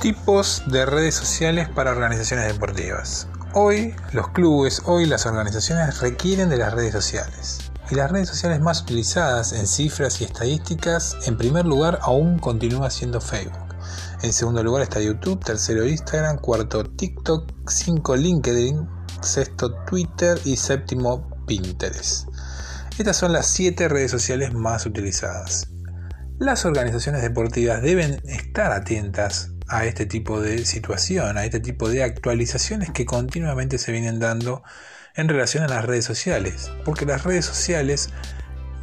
Tipos 0.00 0.62
de 0.66 0.86
redes 0.86 1.16
sociales 1.16 1.68
para 1.68 1.90
organizaciones 1.90 2.46
deportivas. 2.52 3.26
Hoy 3.52 3.96
los 4.12 4.28
clubes, 4.28 4.80
hoy 4.84 5.06
las 5.06 5.26
organizaciones 5.26 5.98
requieren 5.98 6.48
de 6.48 6.56
las 6.56 6.72
redes 6.72 6.92
sociales. 6.92 7.72
Y 7.90 7.96
las 7.96 8.08
redes 8.12 8.28
sociales 8.28 8.60
más 8.60 8.82
utilizadas 8.82 9.52
en 9.52 9.66
cifras 9.66 10.20
y 10.20 10.24
estadísticas, 10.24 11.16
en 11.26 11.36
primer 11.36 11.66
lugar 11.66 11.98
aún 12.02 12.38
continúa 12.38 12.90
siendo 12.90 13.20
Facebook. 13.20 13.74
En 14.22 14.32
segundo 14.32 14.62
lugar 14.62 14.84
está 14.84 15.00
YouTube, 15.00 15.44
tercero 15.44 15.84
Instagram, 15.84 16.38
cuarto 16.38 16.84
TikTok, 16.84 17.50
cinco 17.68 18.14
LinkedIn, 18.14 18.88
sexto 19.20 19.74
Twitter 19.84 20.38
y 20.44 20.56
séptimo 20.56 21.28
Pinterest. 21.44 22.28
Estas 22.98 23.16
son 23.16 23.32
las 23.32 23.46
siete 23.46 23.88
redes 23.88 24.12
sociales 24.12 24.54
más 24.54 24.86
utilizadas. 24.86 25.70
Las 26.38 26.64
organizaciones 26.64 27.22
deportivas 27.22 27.82
deben 27.82 28.22
estar 28.26 28.70
atentas 28.70 29.50
a 29.68 29.84
este 29.84 30.06
tipo 30.06 30.40
de 30.40 30.64
situación, 30.64 31.36
a 31.36 31.44
este 31.44 31.60
tipo 31.60 31.88
de 31.88 32.02
actualizaciones 32.02 32.90
que 32.90 33.06
continuamente 33.06 33.78
se 33.78 33.92
vienen 33.92 34.18
dando 34.18 34.62
en 35.14 35.28
relación 35.28 35.64
a 35.64 35.68
las 35.68 35.84
redes 35.84 36.04
sociales, 36.04 36.70
porque 36.84 37.04
las 37.04 37.24
redes 37.24 37.44
sociales 37.44 38.10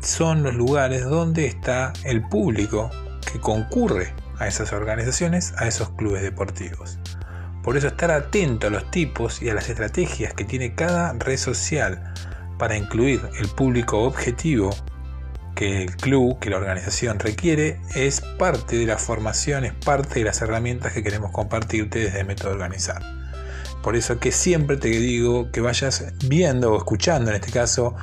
son 0.00 0.42
los 0.42 0.54
lugares 0.54 1.04
donde 1.04 1.46
está 1.46 1.92
el 2.04 2.22
público 2.28 2.90
que 3.32 3.40
concurre 3.40 4.12
a 4.38 4.46
esas 4.46 4.72
organizaciones, 4.72 5.54
a 5.56 5.66
esos 5.66 5.90
clubes 5.90 6.22
deportivos. 6.22 6.98
Por 7.62 7.76
eso 7.76 7.86
estar 7.86 8.10
atento 8.10 8.66
a 8.66 8.70
los 8.70 8.90
tipos 8.90 9.40
y 9.40 9.48
a 9.48 9.54
las 9.54 9.70
estrategias 9.70 10.34
que 10.34 10.44
tiene 10.44 10.74
cada 10.74 11.14
red 11.14 11.38
social 11.38 12.12
para 12.58 12.76
incluir 12.76 13.22
el 13.38 13.48
público 13.48 14.02
objetivo 14.02 14.70
que 15.54 15.82
el 15.82 15.96
club, 15.96 16.38
que 16.38 16.50
la 16.50 16.56
organización 16.56 17.18
requiere, 17.18 17.80
es 17.94 18.20
parte 18.20 18.76
de 18.76 18.86
la 18.86 18.98
formación, 18.98 19.64
es 19.64 19.72
parte 19.72 20.20
de 20.20 20.24
las 20.24 20.42
herramientas 20.42 20.92
que 20.92 21.02
queremos 21.02 21.30
compartirte 21.30 22.00
desde 22.00 22.20
el 22.20 22.26
método 22.26 22.52
organizar. 22.52 23.02
Por 23.82 23.96
eso 23.96 24.18
que 24.18 24.32
siempre 24.32 24.76
te 24.76 24.88
digo 24.88 25.50
que 25.50 25.60
vayas 25.60 26.14
viendo 26.26 26.72
o 26.72 26.78
escuchando, 26.78 27.30
en 27.30 27.36
este 27.36 27.52
caso, 27.52 27.94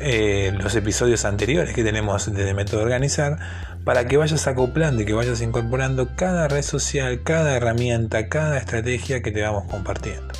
eh, 0.00 0.50
los 0.58 0.74
episodios 0.76 1.26
anteriores 1.26 1.74
que 1.74 1.84
tenemos 1.84 2.32
desde 2.32 2.54
método 2.54 2.82
organizar, 2.82 3.38
para 3.84 4.06
que 4.06 4.16
vayas 4.16 4.46
acoplando 4.46 5.02
y 5.02 5.04
que 5.04 5.12
vayas 5.12 5.42
incorporando 5.42 6.16
cada 6.16 6.48
red 6.48 6.62
social, 6.62 7.22
cada 7.22 7.54
herramienta, 7.54 8.28
cada 8.28 8.56
estrategia 8.56 9.22
que 9.22 9.30
te 9.30 9.42
vamos 9.42 9.64
compartiendo. 9.70 10.32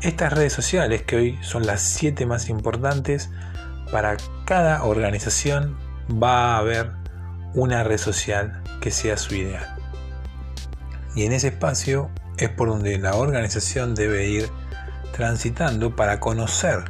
Estas 0.00 0.32
redes 0.32 0.52
sociales, 0.52 1.02
que 1.02 1.16
hoy 1.16 1.38
son 1.42 1.64
las 1.66 1.80
7 1.82 2.26
más 2.26 2.48
importantes, 2.48 3.30
para 3.94 4.16
cada 4.44 4.82
organización 4.82 5.78
va 6.20 6.56
a 6.56 6.58
haber 6.58 6.90
una 7.54 7.84
red 7.84 7.98
social 7.98 8.60
que 8.80 8.90
sea 8.90 9.16
su 9.16 9.36
ideal. 9.36 9.76
Y 11.14 11.22
en 11.26 11.32
ese 11.32 11.46
espacio 11.48 12.10
es 12.36 12.48
por 12.48 12.70
donde 12.70 12.98
la 12.98 13.14
organización 13.14 13.94
debe 13.94 14.26
ir 14.26 14.48
transitando 15.12 15.94
para 15.94 16.18
conocer 16.18 16.82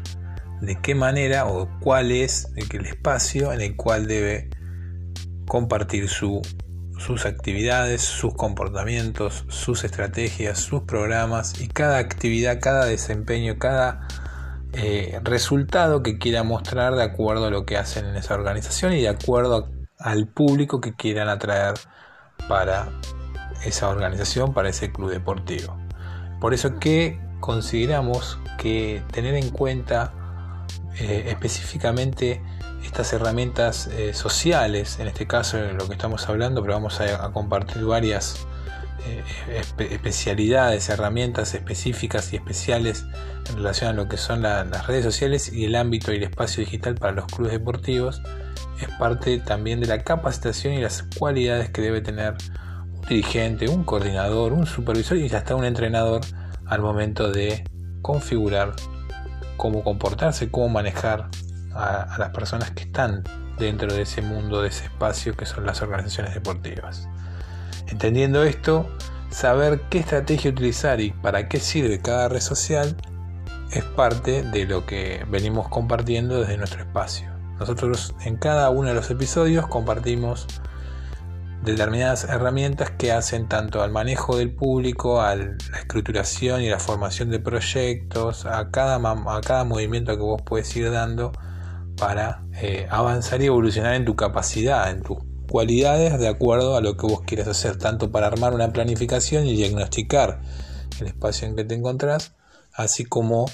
de 0.62 0.80
qué 0.80 0.94
manera 0.94 1.44
o 1.44 1.68
cuál 1.80 2.10
es 2.10 2.48
el 2.56 2.86
espacio 2.86 3.52
en 3.52 3.60
el 3.60 3.76
cual 3.76 4.06
debe 4.06 4.48
compartir 5.46 6.08
sus 6.08 7.26
actividades, 7.26 8.00
sus 8.00 8.32
comportamientos, 8.32 9.44
sus 9.48 9.84
estrategias, 9.84 10.58
sus 10.58 10.84
programas 10.84 11.60
y 11.60 11.68
cada 11.68 11.98
actividad, 11.98 12.60
cada 12.62 12.86
desempeño, 12.86 13.58
cada 13.58 14.08
eh, 14.76 15.20
resultado 15.22 16.02
que 16.02 16.18
quiera 16.18 16.42
mostrar 16.42 16.94
de 16.94 17.02
acuerdo 17.02 17.46
a 17.46 17.50
lo 17.50 17.64
que 17.64 17.76
hacen 17.76 18.06
en 18.06 18.16
esa 18.16 18.34
organización 18.34 18.92
y 18.92 19.02
de 19.02 19.08
acuerdo 19.08 19.68
al 19.98 20.26
público 20.26 20.80
que 20.80 20.94
quieran 20.94 21.28
atraer 21.28 21.74
para 22.48 22.88
esa 23.64 23.88
organización, 23.88 24.52
para 24.52 24.68
ese 24.68 24.92
club 24.92 25.10
deportivo. 25.10 25.76
Por 26.40 26.54
eso 26.54 26.78
que 26.78 27.18
consideramos 27.40 28.38
que 28.58 29.02
tener 29.12 29.34
en 29.34 29.50
cuenta 29.50 30.12
eh, 30.98 31.26
específicamente 31.28 32.42
estas 32.84 33.12
herramientas 33.12 33.86
eh, 33.86 34.12
sociales, 34.12 34.98
en 34.98 35.08
este 35.08 35.26
caso 35.26 35.58
en 35.58 35.78
lo 35.78 35.86
que 35.86 35.94
estamos 35.94 36.28
hablando, 36.28 36.60
pero 36.62 36.74
vamos 36.74 37.00
a 37.00 37.32
compartir 37.32 37.84
varias 37.84 38.46
especialidades, 39.48 40.88
herramientas 40.88 41.54
específicas 41.54 42.32
y 42.32 42.36
especiales 42.36 43.04
en 43.48 43.56
relación 43.56 43.90
a 43.90 43.92
lo 43.92 44.08
que 44.08 44.16
son 44.16 44.42
las 44.42 44.86
redes 44.86 45.04
sociales 45.04 45.52
y 45.52 45.64
el 45.64 45.74
ámbito 45.74 46.12
y 46.12 46.16
el 46.16 46.24
espacio 46.24 46.64
digital 46.64 46.94
para 46.94 47.12
los 47.12 47.26
clubes 47.26 47.52
deportivos, 47.52 48.22
es 48.80 48.88
parte 48.98 49.38
también 49.38 49.80
de 49.80 49.86
la 49.86 50.02
capacitación 50.02 50.74
y 50.74 50.80
las 50.80 51.04
cualidades 51.18 51.70
que 51.70 51.82
debe 51.82 52.00
tener 52.00 52.34
un 52.92 53.02
dirigente, 53.02 53.68
un 53.68 53.84
coordinador, 53.84 54.52
un 54.52 54.66
supervisor 54.66 55.18
y 55.18 55.28
hasta 55.28 55.54
un 55.54 55.64
entrenador 55.64 56.22
al 56.66 56.80
momento 56.80 57.30
de 57.30 57.64
configurar 58.02 58.74
cómo 59.56 59.84
comportarse, 59.84 60.50
cómo 60.50 60.68
manejar 60.68 61.28
a 61.74 62.16
las 62.18 62.30
personas 62.30 62.70
que 62.70 62.84
están 62.84 63.24
dentro 63.58 63.92
de 63.92 64.02
ese 64.02 64.22
mundo, 64.22 64.62
de 64.62 64.68
ese 64.68 64.84
espacio 64.84 65.36
que 65.36 65.46
son 65.46 65.66
las 65.66 65.82
organizaciones 65.82 66.34
deportivas. 66.34 67.08
Entendiendo 67.88 68.44
esto, 68.44 68.88
saber 69.30 69.82
qué 69.90 69.98
estrategia 69.98 70.50
utilizar 70.50 71.00
y 71.00 71.10
para 71.10 71.48
qué 71.48 71.60
sirve 71.60 72.00
cada 72.00 72.28
red 72.28 72.40
social 72.40 72.96
es 73.72 73.84
parte 73.84 74.42
de 74.42 74.64
lo 74.64 74.86
que 74.86 75.24
venimos 75.28 75.68
compartiendo 75.68 76.40
desde 76.40 76.56
nuestro 76.56 76.80
espacio. 76.82 77.30
Nosotros 77.58 78.14
en 78.24 78.36
cada 78.36 78.70
uno 78.70 78.88
de 78.88 78.94
los 78.94 79.10
episodios 79.10 79.66
compartimos 79.66 80.46
determinadas 81.64 82.24
herramientas 82.24 82.90
que 82.90 83.10
hacen 83.10 83.48
tanto 83.48 83.82
al 83.82 83.90
manejo 83.90 84.36
del 84.36 84.54
público, 84.54 85.22
a 85.22 85.34
la 85.34 85.56
escrituración 85.78 86.62
y 86.62 86.68
la 86.68 86.78
formación 86.78 87.30
de 87.30 87.40
proyectos, 87.40 88.44
a 88.44 88.70
cada, 88.70 88.96
a 88.96 89.40
cada 89.40 89.64
movimiento 89.64 90.14
que 90.16 90.22
vos 90.22 90.42
puedes 90.44 90.76
ir 90.76 90.90
dando 90.90 91.32
para 91.96 92.44
eh, 92.60 92.86
avanzar 92.90 93.40
y 93.40 93.46
evolucionar 93.46 93.94
en 93.94 94.04
tu 94.04 94.14
capacidad, 94.14 94.90
en 94.90 95.02
tu 95.02 95.16
cualidades 95.54 96.18
de 96.18 96.26
acuerdo 96.26 96.76
a 96.76 96.80
lo 96.80 96.96
que 96.96 97.06
vos 97.06 97.20
quieras 97.24 97.46
hacer, 97.46 97.78
tanto 97.78 98.10
para 98.10 98.26
armar 98.26 98.54
una 98.54 98.72
planificación 98.72 99.46
y 99.46 99.54
diagnosticar 99.54 100.40
el 100.98 101.06
espacio 101.06 101.46
en 101.46 101.54
que 101.54 101.62
te 101.62 101.76
encontrás, 101.76 102.32
así 102.72 103.04
como 103.04 103.48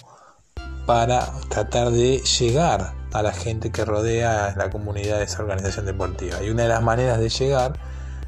para 0.87 1.31
tratar 1.51 1.91
de 1.91 2.21
llegar 2.21 2.95
a 3.13 3.23
la 3.23 3.35
gente 3.35 3.71
que 3.71 3.85
rodea 3.85 4.55
la 4.57 4.71
comunidad 4.71 5.19
de 5.19 5.25
esa 5.25 5.43
organización 5.43 5.85
deportiva. 5.85 6.43
Y 6.43 6.49
una 6.49 6.63
de 6.63 6.71
las 6.71 6.83
maneras 6.83 7.21
de 7.21 7.29
llegar 7.29 7.79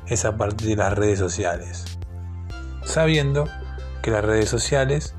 es 0.06 0.26
a 0.26 0.36
partir 0.36 0.68
de 0.68 0.76
las 0.76 0.92
redes 0.92 1.18
sociales, 1.18 1.86
sabiendo 2.84 3.48
que 4.02 4.10
las 4.10 4.22
redes 4.22 4.50
sociales 4.50 5.14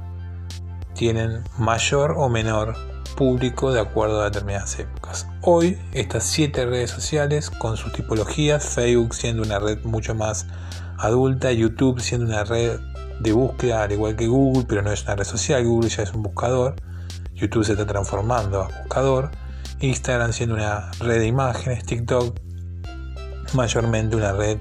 tienen 0.94 1.44
mayor 1.58 2.14
o 2.20 2.30
menor 2.30 2.76
público 3.16 3.72
de 3.72 3.80
acuerdo 3.80 4.22
a 4.22 4.26
determinadas 4.26 4.80
épocas. 4.80 5.28
Hoy, 5.42 5.78
estas 5.94 6.24
siete 6.24 6.66
redes 6.66 6.92
sociales 6.92 7.50
con 7.50 7.78
sus 7.78 7.94
tipologías, 7.94 8.66
Facebook 8.66 9.14
siendo 9.16 9.44
una 9.44 9.60
red 9.60 9.84
mucho 9.84 10.16
más 10.16 10.48
adulta, 10.98 11.52
YouTube 11.52 12.02
siendo 12.02 12.28
una 12.28 12.44
red 12.44 12.80
de 13.20 13.32
búsqueda 13.32 13.84
al 13.84 13.92
igual 13.92 14.16
que 14.16 14.28
Google, 14.28 14.66
pero 14.68 14.82
no 14.82 14.92
es 14.92 15.04
una 15.04 15.16
red 15.16 15.26
social, 15.26 15.64
Google 15.64 15.90
ya 15.90 16.04
es 16.04 16.14
un 16.14 16.24
buscador, 16.24 16.76
YouTube 17.34 17.64
se 17.64 17.74
está 17.74 17.86
transformando 17.86 18.62
a 18.62 18.68
buscador, 18.68 19.32
Instagram 19.80 20.34
siendo 20.34 20.56
una 20.56 20.92
red 21.00 21.20
de 21.20 21.28
imágenes, 21.28 21.86
TikTok 21.86 22.40
mayormente 23.54 24.16
una 24.16 24.34
red 24.34 24.58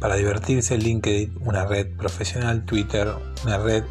para 0.00 0.16
divertirse, 0.16 0.78
LinkedIn 0.78 1.38
una 1.44 1.66
red 1.66 1.94
profesional, 1.96 2.64
Twitter 2.64 3.12
una 3.44 3.58
red 3.58 3.84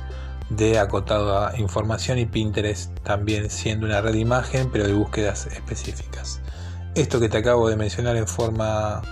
de 0.49 0.79
acotado 0.79 1.45
a 1.45 1.59
información 1.59 2.17
y 2.17 2.25
Pinterest 2.25 2.97
también 3.01 3.49
siendo 3.49 3.85
una 3.85 3.99
red 4.01 4.13
de 4.13 4.19
imagen 4.19 4.71
pero 4.71 4.87
de 4.87 4.93
búsquedas 4.93 5.47
específicas. 5.47 6.41
Esto 6.95 7.19
que 7.19 7.27
te 7.29 7.37
acabo 7.37 7.69
de 7.69 7.75
mencionar 7.75 8.15
en 8.15 8.27
forma 8.27 9.03